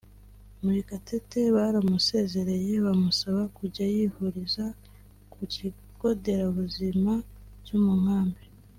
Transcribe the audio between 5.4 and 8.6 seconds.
kigo nderabuzima cyo mu Nkambi